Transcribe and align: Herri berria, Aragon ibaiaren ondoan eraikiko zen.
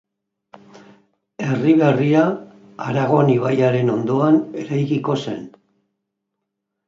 Herri 1.47 1.73
berria, 1.81 2.23
Aragon 2.87 3.29
ibaiaren 3.35 3.93
ondoan 3.97 4.39
eraikiko 4.63 5.19
zen. 5.27 5.45